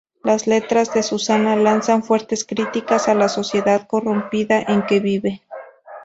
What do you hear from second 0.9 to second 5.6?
de Susana lanzan fuertes críticas a la sociedad corrompida en que vive.